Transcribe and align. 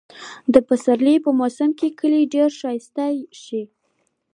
د 0.53 0.55
پسرلي 0.67 1.15
په 1.25 1.29
موسم 1.39 1.69
کې 1.79 1.87
کلى 1.99 2.21
ډېر 2.33 2.49
ښايسته 2.59 3.05
شي. 3.43 3.63